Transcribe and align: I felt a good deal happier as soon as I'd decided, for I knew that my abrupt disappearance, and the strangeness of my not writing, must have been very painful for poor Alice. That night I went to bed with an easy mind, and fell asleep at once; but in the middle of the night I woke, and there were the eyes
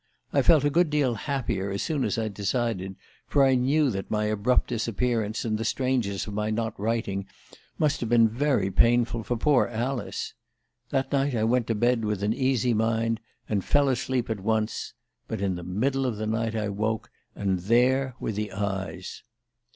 I 0.33 0.41
felt 0.41 0.63
a 0.63 0.71
good 0.71 0.89
deal 0.89 1.13
happier 1.13 1.69
as 1.69 1.83
soon 1.83 2.03
as 2.03 2.17
I'd 2.17 2.33
decided, 2.33 2.95
for 3.27 3.45
I 3.45 3.53
knew 3.53 3.91
that 3.91 4.09
my 4.09 4.23
abrupt 4.25 4.65
disappearance, 4.69 5.45
and 5.45 5.59
the 5.59 5.63
strangeness 5.63 6.25
of 6.25 6.33
my 6.33 6.49
not 6.49 6.73
writing, 6.79 7.27
must 7.77 7.99
have 7.99 8.09
been 8.09 8.27
very 8.27 8.71
painful 8.71 9.21
for 9.21 9.37
poor 9.37 9.67
Alice. 9.67 10.33
That 10.89 11.11
night 11.11 11.35
I 11.35 11.43
went 11.43 11.67
to 11.67 11.75
bed 11.75 12.03
with 12.03 12.23
an 12.23 12.33
easy 12.33 12.73
mind, 12.73 13.19
and 13.47 13.63
fell 13.63 13.89
asleep 13.89 14.27
at 14.31 14.39
once; 14.39 14.93
but 15.27 15.39
in 15.39 15.53
the 15.53 15.61
middle 15.61 16.07
of 16.07 16.17
the 16.17 16.25
night 16.25 16.55
I 16.55 16.69
woke, 16.69 17.11
and 17.35 17.59
there 17.59 18.15
were 18.19 18.31
the 18.31 18.53
eyes 18.53 19.21